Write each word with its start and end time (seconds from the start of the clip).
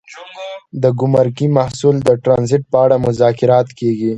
د 0.81 0.83
ګمرکي 0.99 1.47
محصول 1.57 1.95
او 2.09 2.15
ټرانزیټ 2.25 2.63
په 2.71 2.77
اړه 2.83 2.95
مذاکرات 3.07 3.67
کیږي 3.79 4.09